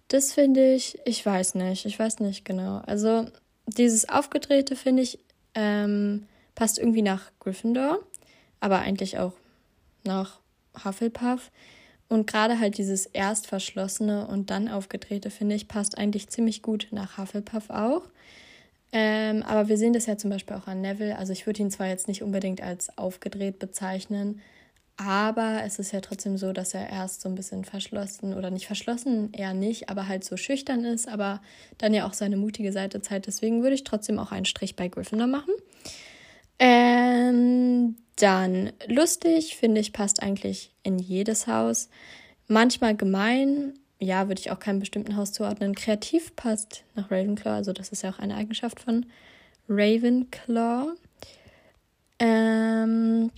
Das 0.09 0.33
finde 0.33 0.75
ich, 0.75 0.99
ich 1.05 1.25
weiß 1.25 1.55
nicht, 1.57 1.85
ich 1.85 1.99
weiß 1.99 2.21
nicht 2.21 2.45
genau. 2.45 2.79
Also 2.87 3.27
dieses 3.67 4.09
Aufgedrehte 4.09 4.77
finde 4.77 5.03
ich 5.03 5.19
ähm, 5.55 6.27
passt 6.55 6.79
irgendwie 6.79 7.03
nach 7.03 7.31
Gryffindor, 7.41 8.01
aber 8.61 8.79
eigentlich 8.81 9.19
auch 9.19 9.33
nach 10.05 10.41
Hufflepuff. 10.85 11.51
Und 12.09 12.27
gerade 12.29 12.61
halt 12.61 12.79
dieses 12.79 13.07
erst 13.07 13.49
verschlossene 13.49 14.29
und 14.29 14.51
dann 14.51 14.69
aufgedrehte, 14.69 15.31
finde 15.31 15.57
ich, 15.57 15.67
passt 15.67 15.99
eigentlich 15.99 16.29
ziemlich 16.29 16.63
gut 16.63 16.89
nach 16.93 17.19
Hufflepuff 17.19 17.71
auch. 17.71 18.03
Ähm, 18.93 19.43
aber 19.43 19.69
wir 19.69 19.77
sehen 19.77 19.93
das 19.93 20.07
ja 20.07 20.17
zum 20.17 20.31
Beispiel 20.31 20.57
auch 20.57 20.69
an 20.69 20.81
Neville. 20.81 21.19
Also 21.19 21.33
ich 21.33 21.47
würde 21.47 21.63
ihn 21.63 21.71
zwar 21.71 21.89
jetzt 21.89 22.07
nicht 22.07 22.23
unbedingt 22.23 22.63
als 22.63 22.97
aufgedreht 22.97 23.59
bezeichnen, 23.59 24.41
aber 24.97 25.63
es 25.65 25.79
ist 25.79 25.93
ja 25.93 26.01
trotzdem 26.01 26.39
so, 26.39 26.53
dass 26.53 26.73
er 26.73 26.89
erst 26.89 27.21
so 27.21 27.29
ein 27.29 27.35
bisschen 27.35 27.65
verschlossen 27.65 28.33
oder 28.33 28.51
nicht 28.51 28.67
verschlossen, 28.67 29.31
eher 29.33 29.53
nicht, 29.53 29.91
aber 29.91 30.09
halt 30.09 30.25
so 30.25 30.39
schüchtern 30.39 30.85
ist, 30.85 31.07
aber 31.07 31.43
dann 31.77 31.93
ja 31.93 32.07
auch 32.07 32.15
seine 32.15 32.39
mutige 32.39 32.73
Seite 32.73 33.03
zeigt. 33.03 33.27
Deswegen 33.27 33.63
würde 33.63 33.75
ich 33.75 33.85
trotzdem 33.85 34.19
auch 34.19 34.33
einen 34.33 34.47
Strich 34.47 34.75
bei 34.75 34.89
Gryffindor 34.89 35.27
machen. 35.27 35.53
Ähm, 36.59 37.97
dann 38.17 38.73
lustig, 38.87 39.57
finde 39.57 39.83
ich, 39.83 39.93
passt 39.93 40.23
eigentlich 40.23 40.73
in 40.83 40.99
jedes 40.99 41.47
Haus. 41.47 41.91
Manchmal 42.49 42.97
gemein, 42.97 43.75
ja, 43.99 44.29
würde 44.29 44.41
ich 44.41 44.51
auch 44.51 44.59
keinem 44.59 44.81
bestimmten 44.81 45.17
Haus 45.17 45.33
zuordnen. 45.33 45.75
Kreativ 45.75 46.35
passt 46.37 46.85
nach 46.95 47.11
Ravenclaw, 47.11 47.57
also 47.57 47.75
das 47.75 47.91
ist 47.91 48.03
ja 48.03 48.11
auch 48.11 48.19
eine 48.19 48.37
Eigenschaft 48.37 48.81
von 48.81 49.05
Ravenclaw. 49.69 50.95
Ähm, 52.19 53.31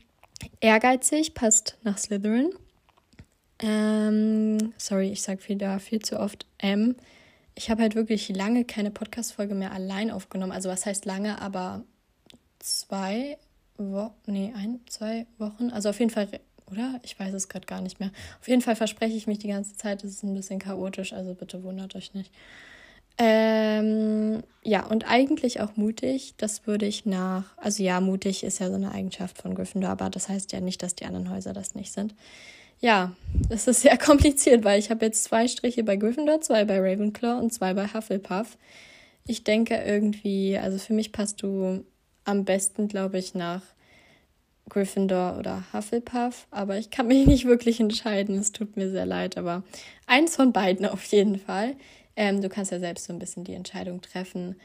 ehrgeizig 0.61 1.35
passt 1.35 1.79
nach 1.83 1.99
Slytherin. 1.99 2.51
Ähm, 3.61 4.73
sorry, 4.77 5.11
ich 5.11 5.23
sage 5.23 5.49
wieder 5.49 5.79
viel 5.81 6.01
zu 6.01 6.19
oft 6.21 6.47
M. 6.59 6.95
Ich 7.55 7.71
habe 7.71 7.83
halt 7.83 7.97
wirklich 7.97 8.29
lange 8.29 8.65
keine 8.65 8.91
Podcast-Folge 8.91 9.55
mehr 9.55 9.73
allein 9.73 10.11
aufgenommen. 10.11 10.53
Also 10.53 10.69
was 10.69 10.87
heißt 10.87 11.05
lange, 11.07 11.41
aber 11.43 11.83
zwei 12.61 13.37
Wochen, 13.79 14.15
nee, 14.27 14.53
ein, 14.57 14.81
zwei 14.87 15.27
Wochen. 15.39 15.71
Also 15.71 15.89
auf 15.89 15.99
jeden 15.99 16.11
Fall, 16.11 16.29
oder? 16.71 17.01
Ich 17.03 17.19
weiß 17.19 17.35
es 17.35 17.49
gerade 17.49 17.67
gar 17.67 17.81
nicht 17.81 17.99
mehr. 17.99 18.11
Auf 18.41 18.49
jeden 18.49 18.63
Fall 18.63 18.77
verspreche 18.77 19.17
ich 19.17 19.27
mich 19.27 19.39
die 19.39 19.49
ganze 19.49 19.77
Zeit, 19.77 20.05
es 20.05 20.13
ist 20.13 20.23
ein 20.23 20.35
bisschen 20.35 20.61
chaotisch, 20.61 21.13
also 21.13 21.35
bitte 21.35 21.63
wundert 21.65 21.97
euch 21.97 22.15
nicht. 22.15 22.33
Ähm, 23.19 24.43
ja, 24.63 24.87
und 24.87 25.11
eigentlich 25.11 25.61
auch 25.61 25.77
mutig, 25.77 26.35
das 26.37 26.67
würde 26.67 26.87
ich 26.87 27.05
nach, 27.05 27.45
also 27.57 27.83
ja, 27.83 28.01
mutig 28.01 28.45
ist 28.45 28.61
ja 28.61 28.69
so 28.69 28.75
eine 28.75 28.93
Eigenschaft 28.93 29.39
von 29.39 29.55
Gryffindor, 29.55 29.91
aber 29.91 30.09
das 30.09 30.29
heißt 30.29 30.53
ja 30.53 30.61
nicht, 30.61 30.83
dass 30.83 30.95
die 30.95 31.05
anderen 31.05 31.31
Häuser 31.31 31.53
das 31.53 31.75
nicht 31.75 31.93
sind. 31.93 32.15
Ja, 32.81 33.13
es 33.49 33.67
ist 33.67 33.83
sehr 33.83 33.99
kompliziert, 33.99 34.65
weil 34.65 34.79
ich 34.79 34.91
habe 34.91 35.05
jetzt 35.07 35.25
zwei 35.25 35.49
Striche 35.49 35.83
bei 35.83 35.97
Gryffindor, 35.97 36.41
zwei 36.43 36.65
bei 36.65 36.79
Ravenclaw 36.79 37.41
und 37.41 37.53
zwei 37.53 37.75
bei 37.75 37.89
Hufflepuff. 37.93 38.57
Ich 39.27 39.43
denke 39.43 39.75
irgendwie, 39.75 40.57
also 40.57 40.79
für 40.79 40.93
mich 40.93 41.11
passt 41.13 41.43
du 41.43 41.85
am 42.25 42.45
besten, 42.45 42.89
glaube 42.89 43.19
ich, 43.19 43.35
nach 43.35 43.63
Gryffindor 44.69 45.39
oder 45.39 45.65
Hufflepuff, 45.73 46.47
aber 46.51 46.79
ich 46.79 46.91
kann 46.91 47.09
mich 47.09 47.27
nicht 47.27 47.47
wirklich 47.47 47.81
entscheiden. 47.81 48.39
Es 48.39 48.53
tut 48.53 48.77
mir 48.77 48.91
sehr 48.91 49.07
leid, 49.07 49.37
aber 49.37 49.65
eins 50.07 50.37
von 50.37 50.53
beiden 50.53 50.87
auf 50.87 51.05
jeden 51.05 51.39
Fall. 51.39 51.75
Ähm, 52.19 52.43
du 52.43 52.49
kannst 52.49 52.73
ja 52.73 52.81
selbst 52.81 53.05
so 53.05 53.13
ein 53.13 53.21
bisschen 53.21 53.45
die 53.45 53.55
Entscheidung 53.55 54.03
treffen, 54.03 54.57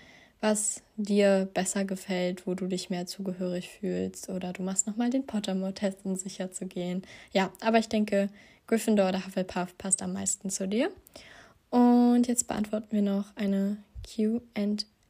was 0.41 0.81
dir 0.97 1.47
besser 1.53 1.85
gefällt, 1.85 2.47
wo 2.47 2.55
du 2.55 2.65
dich 2.65 2.89
mehr 2.89 3.05
zugehörig 3.05 3.69
fühlst. 3.69 4.27
Oder 4.29 4.53
du 4.53 4.63
machst 4.63 4.87
nochmal 4.87 5.11
den 5.11 5.27
Pottermore-Test, 5.27 5.99
um 6.03 6.15
sicher 6.15 6.51
zu 6.51 6.65
gehen. 6.65 7.03
Ja, 7.31 7.51
aber 7.61 7.77
ich 7.77 7.89
denke, 7.89 8.29
Gryffindor 8.65 9.09
oder 9.09 9.23
Hufflepuff 9.23 9.77
passt 9.77 10.01
am 10.01 10.13
meisten 10.13 10.49
zu 10.49 10.67
dir. 10.67 10.89
Und 11.69 12.25
jetzt 12.25 12.47
beantworten 12.47 12.87
wir 12.89 13.03
noch 13.03 13.25
eine 13.35 13.77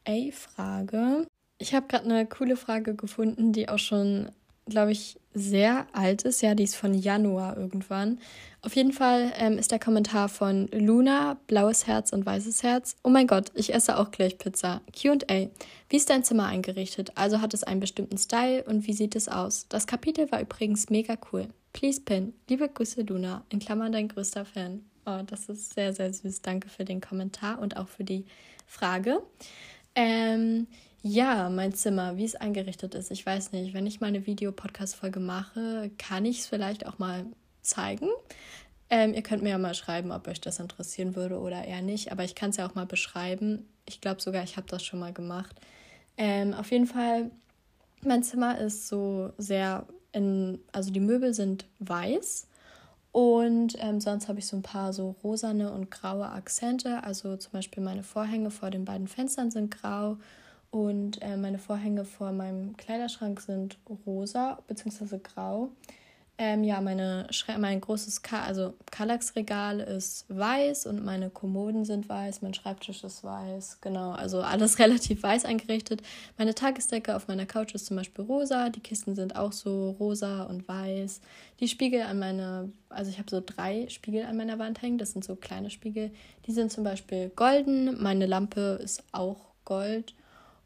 QA-Frage. 0.06 1.26
Ich 1.60 1.74
habe 1.74 1.88
gerade 1.88 2.04
eine 2.04 2.26
coole 2.26 2.58
Frage 2.58 2.94
gefunden, 2.94 3.54
die 3.54 3.70
auch 3.70 3.80
schon, 3.80 4.34
glaube 4.66 4.92
ich, 4.92 5.20
sehr 5.34 5.88
alt 5.94 6.24
ist. 6.24 6.42
Ja, 6.42 6.56
die 6.56 6.64
ist 6.64 6.76
von 6.76 6.94
Januar 6.94 7.58
irgendwann. 7.58 8.20
Auf 8.62 8.76
jeden 8.76 8.94
Fall 8.94 9.34
ähm, 9.38 9.58
ist 9.58 9.72
der 9.72 9.80
Kommentar 9.80 10.30
von 10.30 10.68
Luna, 10.72 11.38
blaues 11.48 11.88
Herz 11.88 12.14
und 12.14 12.26
weißes 12.26 12.64
Herz. 12.64 12.96
Oh 13.04 13.10
mein 13.10 13.28
Gott, 13.28 13.52
ich 13.56 13.74
esse 13.74 13.98
auch 13.98 14.12
gleich 14.12 14.38
Pizza. 14.38 14.82
QA. 14.96 15.50
Wie 15.90 15.98
ist 15.98 16.10
dein 16.10 16.24
Zimmer 16.24 16.48
eingerichtet? 16.48 17.12
Also 17.16 17.42
hat 17.42 17.54
es 17.54 17.64
einen 17.64 17.80
bestimmten 17.80 18.18
Style 18.18 18.64
und 18.64 18.88
wie 18.88 18.94
sieht 18.94 19.16
es 19.16 19.28
aus? 19.28 19.68
Das 19.70 19.88
Kapitel 19.88 20.32
war 20.32 20.40
übrigens 20.40 20.90
mega 20.90 21.18
cool. 21.32 21.48
Please 21.74 22.00
pin. 22.00 22.34
Liebe 22.48 22.70
Grüße, 22.70 23.02
Luna. 23.02 23.44
In 23.50 23.60
Klammern 23.60 23.92
dein 23.92 24.08
größter 24.08 24.46
Fan. 24.46 24.86
Oh, 25.06 25.22
das 25.26 25.50
ist 25.50 25.74
sehr, 25.74 25.92
sehr 25.94 26.14
süß. 26.14 26.42
Danke 26.42 26.70
für 26.70 26.86
den 26.86 27.02
Kommentar 27.02 27.60
und 27.60 27.76
auch 27.76 27.90
für 27.90 28.04
die 28.04 28.26
Frage. 28.66 29.22
Ähm, 29.96 30.68
ja, 31.04 31.50
mein 31.50 31.74
Zimmer, 31.74 32.16
wie 32.16 32.24
es 32.24 32.36
eingerichtet 32.36 32.96
ist. 32.96 33.12
Ich 33.12 33.26
weiß 33.26 33.52
nicht, 33.52 33.74
wenn 33.74 33.86
ich 33.86 34.00
mal 34.00 34.08
eine 34.08 34.26
Videopodcast-Folge 34.26 35.20
mache, 35.20 35.92
kann 35.98 36.24
ich 36.24 36.40
es 36.40 36.48
vielleicht 36.48 36.88
auch 36.88 36.98
mal 36.98 37.26
zeigen. 37.62 38.08
Ähm, 38.90 39.14
ihr 39.14 39.22
könnt 39.22 39.44
mir 39.44 39.50
ja 39.50 39.58
mal 39.58 39.74
schreiben, 39.74 40.14
ob 40.14 40.30
euch 40.30 40.40
das 40.40 40.60
interessieren 40.60 41.18
würde 41.18 41.40
oder 41.40 41.66
eher 41.66 41.82
nicht. 41.82 42.14
Aber 42.14 42.24
ich 42.24 42.36
kann 42.36 42.52
es 42.52 42.58
ja 42.58 42.66
auch 42.66 42.76
mal 42.76 42.86
beschreiben. 42.86 43.68
Ich 43.86 44.00
glaube 44.00 44.22
sogar, 44.22 44.46
ich 44.46 44.56
habe 44.56 44.68
das 44.70 44.82
schon 44.84 45.00
mal 45.00 45.12
gemacht. 45.12 45.60
Ähm, 46.18 46.54
auf 46.54 46.72
jeden 46.72 46.88
Fall, 46.88 47.32
mein 48.02 48.24
Zimmer 48.24 48.58
ist 48.60 48.88
so 48.88 49.34
sehr 49.38 49.86
in, 50.14 50.60
also 50.72 50.90
die 50.90 51.02
Möbel 51.02 51.34
sind 51.34 51.66
weiß 51.80 52.48
und 53.12 53.76
ähm, 53.80 54.00
sonst 54.00 54.30
habe 54.30 54.40
ich 54.40 54.48
so 54.48 54.56
ein 54.56 54.62
paar 54.62 54.94
so 54.94 55.16
rosane 55.22 55.72
und 55.74 55.92
graue 55.92 56.30
Akzente. 56.30 57.04
Also 57.04 57.36
zum 57.36 57.52
Beispiel 57.52 57.84
meine 57.84 58.04
Vorhänge 58.04 58.52
vor 58.52 58.70
den 58.70 58.86
beiden 58.86 59.10
Fenstern 59.10 59.52
sind 59.52 59.70
grau 59.70 60.18
und 60.74 61.22
äh, 61.22 61.38
meine 61.38 61.60
Vorhänge 61.60 62.04
vor 62.04 62.32
meinem 62.32 62.76
Kleiderschrank 62.78 63.40
sind 63.42 63.78
rosa 64.08 64.58
bzw. 64.68 65.20
grau. 65.22 65.70
Ähm, 66.40 66.64
ja, 66.64 66.82
meine 66.82 67.28
mein 67.60 67.80
großes 67.80 68.24
Ka 68.24 68.42
also 68.42 68.74
Kallax-Regal 68.90 69.82
ist 69.82 70.26
weiß 70.30 70.88
und 70.88 71.06
meine 71.06 71.30
Kommoden 71.30 71.86
sind 71.86 72.10
weiß, 72.10 72.42
mein 72.42 72.56
Schreibtisch 72.56 73.04
ist 73.04 73.24
weiß, 73.24 73.82
genau, 73.82 74.14
also 74.14 74.42
alles 74.42 74.80
relativ 74.80 75.22
weiß 75.22 75.46
eingerichtet. 75.46 76.02
Meine 76.40 76.56
Tagesdecke 76.56 77.16
auf 77.16 77.28
meiner 77.28 77.46
Couch 77.46 77.76
ist 77.76 77.86
zum 77.86 77.98
Beispiel 77.98 78.26
rosa, 78.26 78.70
die 78.70 78.80
Kisten 78.80 79.14
sind 79.14 79.36
auch 79.36 79.52
so 79.52 79.92
rosa 80.00 80.42
und 80.42 80.68
weiß. 80.68 81.22
Die 81.60 81.68
Spiegel 81.68 82.02
an 82.02 82.18
meiner, 82.18 82.68
also 82.90 83.12
ich 83.12 83.20
habe 83.20 83.30
so 83.30 83.44
drei 83.46 83.88
Spiegel 83.90 84.26
an 84.26 84.38
meiner 84.38 84.58
Wand 84.58 84.82
hängen, 84.82 84.98
das 84.98 85.12
sind 85.12 85.24
so 85.24 85.36
kleine 85.36 85.70
Spiegel, 85.70 86.10
die 86.48 86.52
sind 86.52 86.72
zum 86.72 86.84
Beispiel 86.84 87.30
golden, 87.36 88.02
meine 88.02 88.26
Lampe 88.26 88.80
ist 88.82 89.04
auch 89.12 89.54
gold 89.66 90.16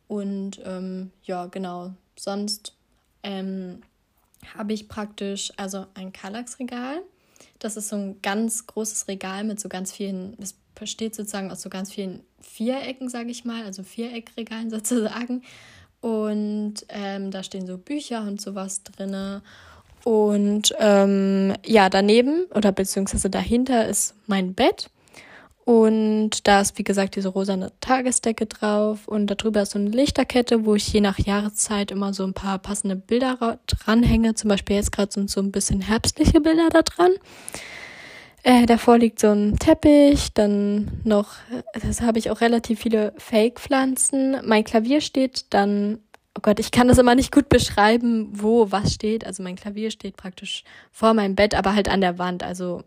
und 0.07 0.61
ähm, 0.63 1.11
ja, 1.23 1.47
genau, 1.47 1.91
sonst 2.15 2.73
ähm, 3.23 3.81
habe 4.57 4.73
ich 4.73 4.87
praktisch 4.87 5.51
also 5.57 5.85
ein 5.93 6.13
Kallax-Regal. 6.13 7.01
Das 7.59 7.75
ist 7.75 7.89
so 7.89 7.95
ein 7.95 8.21
ganz 8.21 8.67
großes 8.67 9.07
Regal 9.07 9.43
mit 9.43 9.59
so 9.59 9.69
ganz 9.69 9.91
vielen, 9.91 10.35
das 10.37 10.55
besteht 10.75 11.15
sozusagen 11.15 11.51
aus 11.51 11.61
so 11.61 11.69
ganz 11.69 11.91
vielen 11.91 12.21
Vierecken, 12.39 13.09
sage 13.09 13.31
ich 13.31 13.45
mal, 13.45 13.63
also 13.63 13.83
Viereckregalen 13.83 14.69
sozusagen. 14.69 15.43
Und 15.99 16.85
ähm, 16.89 17.31
da 17.31 17.43
stehen 17.43 17.65
so 17.65 17.77
Bücher 17.77 18.21
und 18.21 18.39
sowas 18.39 18.83
drin. 18.83 19.41
Und 20.03 20.73
ähm, 20.79 21.53
ja, 21.65 21.89
daneben 21.89 22.45
oder 22.53 22.71
beziehungsweise 22.71 23.29
dahinter 23.29 23.87
ist 23.87 24.13
mein 24.27 24.53
Bett. 24.53 24.89
Und 25.67 26.47
da 26.47 26.61
ist, 26.61 26.77
wie 26.77 26.85
gesagt, 26.85 27.17
diese 27.17 27.27
rosane 27.27 27.73
Tagesdecke 27.81 28.45
drauf. 28.45 29.05
Und 29.05 29.27
darüber 29.27 29.63
ist 29.63 29.71
so 29.71 29.79
eine 29.79 29.89
Lichterkette, 29.89 30.65
wo 30.65 30.75
ich 30.75 30.93
je 30.93 31.01
nach 31.01 31.19
Jahreszeit 31.19 31.91
immer 31.91 32.13
so 32.13 32.23
ein 32.23 32.33
paar 32.33 32.57
passende 32.57 32.95
Bilder 32.95 33.59
dranhänge. 33.67 34.33
Zum 34.33 34.47
Beispiel 34.47 34.77
jetzt 34.77 34.93
gerade 34.93 35.11
sind 35.11 35.29
so 35.29 35.41
ein 35.41 35.51
bisschen 35.51 35.81
herbstliche 35.81 36.39
Bilder 36.39 36.69
da 36.69 36.83
dran. 36.83 37.11
Äh, 38.43 38.65
davor 38.65 38.97
liegt 38.97 39.19
so 39.19 39.27
ein 39.27 39.59
Teppich, 39.59 40.33
dann 40.33 41.01
noch, 41.03 41.33
das 41.73 41.99
habe 41.99 42.17
ich 42.17 42.31
auch 42.31 42.39
relativ 42.39 42.79
viele 42.79 43.11
Fake-Pflanzen. 43.17 44.37
Mein 44.45 44.63
Klavier 44.63 45.01
steht 45.01 45.47
dann, 45.49 45.99
oh 46.37 46.41
Gott, 46.43 46.61
ich 46.61 46.71
kann 46.71 46.87
das 46.87 46.97
immer 46.97 47.13
nicht 47.13 47.33
gut 47.33 47.49
beschreiben, 47.49 48.29
wo 48.31 48.71
was 48.71 48.93
steht. 48.93 49.25
Also 49.25 49.43
mein 49.43 49.57
Klavier 49.57 49.91
steht 49.91 50.15
praktisch 50.15 50.63
vor 50.93 51.13
meinem 51.13 51.35
Bett, 51.35 51.55
aber 51.55 51.75
halt 51.75 51.89
an 51.89 51.99
der 51.99 52.17
Wand. 52.17 52.41
Also 52.41 52.83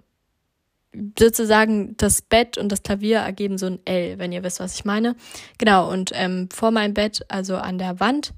sozusagen 1.19 1.97
das 1.97 2.23
Bett 2.23 2.59
und 2.59 2.71
das 2.71 2.83
Klavier 2.83 3.19
ergeben 3.19 3.59
so 3.59 3.67
ein 3.67 3.79
L, 3.85 4.19
wenn 4.19 4.33
ihr 4.33 4.43
wisst, 4.43 4.61
was 4.61 4.75
ich 4.75 4.85
meine. 4.85 5.15
Genau, 5.59 5.91
und 5.91 6.11
ähm, 6.15 6.49
vor 6.53 6.71
meinem 6.71 6.95
Bett, 6.95 7.25
also 7.29 7.57
an 7.57 7.79
der 7.79 8.01
Wand, 8.01 8.35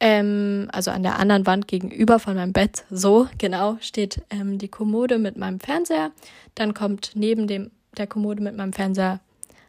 ähm, 0.00 0.68
also 0.72 0.90
an 0.90 1.02
der 1.02 1.18
anderen 1.18 1.46
Wand 1.46 1.68
gegenüber 1.68 2.18
von 2.18 2.34
meinem 2.34 2.52
Bett, 2.52 2.84
so 2.90 3.28
genau, 3.38 3.76
steht 3.80 4.22
ähm, 4.30 4.58
die 4.58 4.68
Kommode 4.68 5.18
mit 5.18 5.36
meinem 5.36 5.60
Fernseher. 5.60 6.12
Dann 6.54 6.74
kommt 6.74 7.12
neben 7.14 7.46
dem, 7.46 7.70
der 7.96 8.06
Kommode 8.06 8.42
mit 8.42 8.56
meinem 8.56 8.72
Fernseher 8.72 9.20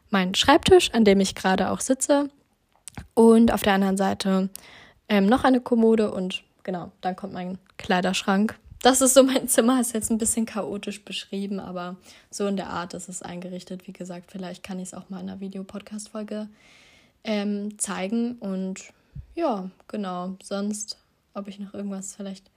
mein 0.10 0.36
Schreibtisch, 0.36 0.92
an 0.94 1.04
dem 1.04 1.20
ich 1.20 1.36
gerade 1.36 1.70
auch 1.70 1.82
sitze. 1.82 2.30
Und 3.14 3.52
auf 3.52 3.64
der 3.64 3.74
anderen 3.74 3.98
Seite 3.98 4.50
ähm, 5.10 5.26
noch 5.26 5.44
eine 5.44 5.60
Kommode 5.60 6.12
und 6.12 6.44
genau, 6.64 6.92
dann 7.02 7.16
kommt 7.16 7.34
mein 7.34 7.58
Kleiderschrank 7.78 8.56
das 8.84 9.00
ist 9.00 9.14
so 9.14 9.24
mein 9.24 9.48
Zimmer, 9.48 9.80
ist 9.80 9.94
jetzt 9.94 10.12
ein 10.12 10.18
bisschen 10.18 10.46
chaotisch 10.46 11.06
beschrieben, 11.06 11.62
aber 11.62 11.96
so 12.30 12.46
in 12.48 12.58
der 12.58 12.70
Art 12.70 12.94
ist 12.94 13.08
es 13.08 13.22
eingerichtet. 13.22 13.88
Wie 13.88 13.94
gesagt, 13.94 14.30
vielleicht 14.30 14.62
kann 14.62 14.78
ich 14.78 14.90
es 14.90 14.94
auch 14.94 15.10
mal 15.10 15.22
in 15.22 15.30
einer 15.30 15.40
Videopodcast-Folge 15.40 16.50
ähm, 17.24 17.80
zeigen. 17.80 18.34
Und 18.40 18.82
ja, 19.36 19.72
genau. 19.88 20.36
Sonst, 20.44 20.98
ob 21.34 21.48
ich 21.48 21.60
noch 21.60 21.74
irgendwas 21.74 22.14
vielleicht, 22.14 22.52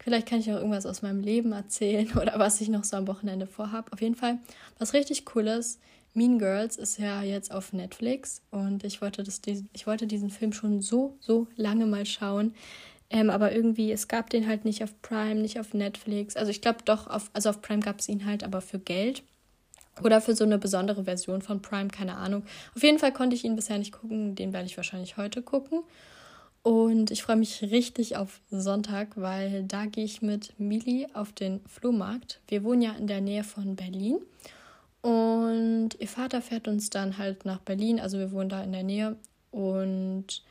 vielleicht 0.00 0.26
kann 0.26 0.40
ich 0.40 0.48
noch 0.48 0.56
irgendwas 0.56 0.84
aus 0.84 1.02
meinem 1.02 1.20
Leben 1.20 1.52
erzählen 1.52 2.10
oder 2.20 2.40
was 2.40 2.60
ich 2.60 2.68
noch 2.68 2.82
so 2.82 2.96
am 2.96 3.06
Wochenende 3.06 3.46
vorhabe. 3.46 3.92
Auf 3.92 4.00
jeden 4.00 4.16
Fall, 4.16 4.38
was 4.80 4.94
richtig 4.94 5.32
cool 5.36 5.46
ist, 5.46 5.78
Mean 6.12 6.40
Girls 6.40 6.76
ist 6.76 6.98
ja 6.98 7.22
jetzt 7.22 7.52
auf 7.52 7.72
Netflix 7.72 8.42
und 8.50 8.82
ich 8.82 9.00
wollte, 9.00 9.22
das, 9.22 9.40
ich 9.72 9.86
wollte 9.86 10.08
diesen 10.08 10.30
Film 10.30 10.52
schon 10.52 10.82
so, 10.82 11.16
so 11.20 11.46
lange 11.54 11.86
mal 11.86 12.04
schauen. 12.04 12.54
Ähm, 13.10 13.30
aber 13.30 13.52
irgendwie, 13.52 13.90
es 13.90 14.06
gab 14.06 14.30
den 14.30 14.46
halt 14.46 14.64
nicht 14.64 14.84
auf 14.84 15.00
Prime, 15.00 15.36
nicht 15.36 15.58
auf 15.58 15.72
Netflix. 15.72 16.36
Also 16.36 16.50
ich 16.50 16.60
glaube 16.60 16.80
doch, 16.84 17.06
auf, 17.06 17.30
also 17.32 17.50
auf 17.50 17.62
Prime 17.62 17.80
gab 17.80 18.00
es 18.00 18.08
ihn 18.08 18.26
halt, 18.26 18.44
aber 18.44 18.60
für 18.60 18.78
Geld. 18.78 19.22
Oder 20.02 20.20
für 20.20 20.34
so 20.34 20.44
eine 20.44 20.58
besondere 20.58 21.04
Version 21.04 21.42
von 21.42 21.60
Prime, 21.60 21.88
keine 21.88 22.16
Ahnung. 22.16 22.44
Auf 22.76 22.82
jeden 22.82 22.98
Fall 22.98 23.12
konnte 23.12 23.34
ich 23.34 23.44
ihn 23.44 23.56
bisher 23.56 23.78
nicht 23.78 23.92
gucken. 23.92 24.34
Den 24.34 24.52
werde 24.52 24.66
ich 24.66 24.76
wahrscheinlich 24.76 25.16
heute 25.16 25.42
gucken. 25.42 25.82
Und 26.62 27.10
ich 27.10 27.22
freue 27.22 27.36
mich 27.36 27.62
richtig 27.62 28.16
auf 28.16 28.40
Sonntag, 28.50 29.16
weil 29.16 29.64
da 29.64 29.86
gehe 29.86 30.04
ich 30.04 30.22
mit 30.22 30.58
Mili 30.58 31.06
auf 31.14 31.32
den 31.32 31.60
Flohmarkt. 31.66 32.40
Wir 32.48 32.62
wohnen 32.62 32.82
ja 32.82 32.92
in 32.92 33.06
der 33.06 33.20
Nähe 33.20 33.42
von 33.42 33.74
Berlin. 33.74 34.18
Und 35.00 35.90
ihr 35.98 36.08
Vater 36.08 36.42
fährt 36.42 36.68
uns 36.68 36.90
dann 36.90 37.18
halt 37.18 37.44
nach 37.44 37.60
Berlin. 37.60 38.00
Also 38.00 38.18
wir 38.18 38.32
wohnen 38.32 38.50
da 38.50 38.62
in 38.62 38.72
der 38.72 38.82
Nähe. 38.82 39.16
Und 39.50 40.42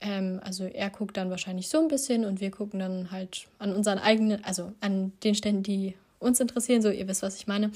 ähm, 0.00 0.40
also 0.42 0.64
er 0.64 0.90
guckt 0.90 1.16
dann 1.16 1.30
wahrscheinlich 1.30 1.68
so 1.68 1.80
ein 1.80 1.88
bisschen 1.88 2.24
und 2.24 2.40
wir 2.40 2.50
gucken 2.50 2.80
dann 2.80 3.10
halt 3.10 3.46
an 3.58 3.74
unseren 3.74 3.98
eigenen, 3.98 4.44
also 4.44 4.72
an 4.80 5.12
den 5.22 5.34
Ständen, 5.34 5.62
die 5.62 5.94
uns 6.18 6.40
interessieren, 6.40 6.82
so 6.82 6.90
ihr 6.90 7.08
wisst, 7.08 7.22
was 7.22 7.36
ich 7.36 7.46
meine. 7.46 7.70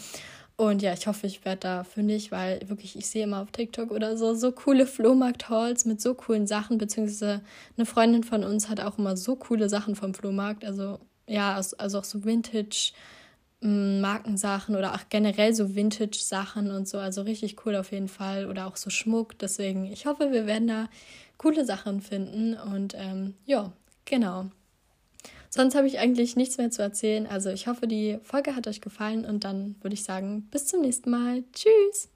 Und 0.57 0.83
ja, 0.83 0.93
ich 0.93 1.07
hoffe, 1.09 1.27
ich 1.27 1.45
werde 1.45 1.61
da 1.61 1.85
fündig, 1.85 2.31
weil 2.31 2.61
wirklich, 2.69 2.97
ich 2.97 3.09
sehe 3.09 3.25
immer 3.25 3.43
auf 3.43 3.51
TikTok 3.51 3.91
oder 3.91 4.17
so, 4.17 4.35
so 4.35 4.53
coole 4.53 4.87
Flohmarkt-Halls 4.87 5.85
mit 5.85 6.01
so 6.01 6.15
coolen 6.15 6.47
Sachen, 6.47 6.79
beziehungsweise 6.79 7.41
eine 7.77 7.87
Freundin 7.87 8.23
von 8.23 8.45
uns 8.45 8.69
hat 8.69 8.81
auch 8.81 8.97
immer 8.99 9.17
so 9.17 9.35
coole 9.35 9.69
Sachen 9.69 9.97
vom 9.97 10.15
Flohmarkt. 10.15 10.65
Also 10.65 11.01
ja, 11.27 11.57
also 11.57 11.99
auch 11.99 12.05
so 12.05 12.25
Vintage. 12.25 12.93
Mm, 13.65 14.03
Markensachen 14.03 14.77
oder 14.77 14.95
auch 14.95 15.09
generell 15.09 15.55
so 15.55 15.75
Vintage-Sachen 15.75 16.71
und 16.71 16.87
so. 16.87 16.99
Also 16.99 17.23
richtig 17.23 17.65
cool 17.65 17.77
auf 17.77 17.93
jeden 17.93 18.09
Fall. 18.09 18.47
Oder 18.47 18.67
auch 18.67 18.77
so 18.77 18.91
Schmuck. 18.91 19.39
Deswegen, 19.39 19.87
ich 19.87 20.05
hoffe, 20.05 20.33
wir 20.33 20.47
werden 20.47 20.69
da 20.69 20.89
coole 21.39 21.65
Sachen 21.65 22.01
finden. 22.01 22.55
Und 22.55 22.95
ähm, 22.97 23.35
ja, 23.45 23.73
genau. 24.05 24.47
Sonst 25.51 25.77
habe 25.77 25.87
ich 25.87 26.01
eigentlich 26.01 26.35
nichts 26.35 26.59
mehr 26.59 26.71
zu 26.71 26.83
erzählen. 26.83 27.29
Also 27.29 27.51
ich 27.51 27.69
hoffe, 27.69 27.87
die 27.87 28.19
Folge 28.23 28.57
hat 28.57 28.67
euch 28.67 28.81
gefallen 28.81 29.25
und 29.25 29.45
dann 29.45 29.77
würde 29.83 29.95
ich 29.95 30.03
sagen, 30.03 30.49
bis 30.51 30.67
zum 30.67 30.81
nächsten 30.81 31.11
Mal. 31.11 31.45
Tschüss. 31.53 32.09